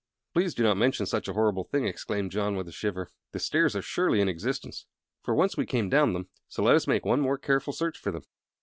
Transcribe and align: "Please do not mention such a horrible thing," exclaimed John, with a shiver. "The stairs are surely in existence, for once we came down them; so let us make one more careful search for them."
"Please 0.33 0.55
do 0.55 0.63
not 0.63 0.77
mention 0.77 1.05
such 1.05 1.27
a 1.27 1.33
horrible 1.33 1.63
thing," 1.63 1.85
exclaimed 1.85 2.31
John, 2.31 2.55
with 2.55 2.67
a 2.67 2.71
shiver. 2.71 3.11
"The 3.33 3.39
stairs 3.39 3.75
are 3.75 3.83
surely 3.83 4.19
in 4.19 4.27
existence, 4.27 4.87
for 5.21 5.35
once 5.35 5.55
we 5.57 5.67
came 5.67 5.89
down 5.89 6.13
them; 6.13 6.27
so 6.47 6.63
let 6.63 6.73
us 6.73 6.87
make 6.87 7.05
one 7.05 7.21
more 7.21 7.37
careful 7.37 7.71
search 7.71 7.99
for 7.99 8.09
them." 8.09 8.23